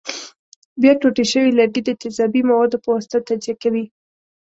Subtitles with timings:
[0.81, 3.85] بیا ټوټې شوي لرګي د تیزابي موادو په واسطه تجزیه کوي.